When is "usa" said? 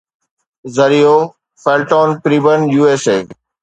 2.81-3.17